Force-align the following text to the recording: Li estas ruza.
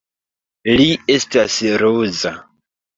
Li 0.79 0.89
estas 1.17 1.61
ruza. 1.87 2.37